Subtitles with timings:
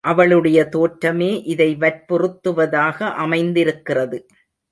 [0.01, 4.25] அவளுடைய தோற்றமே இதை வற்புறுத்துவதாக அமைந்திருக்கிறது.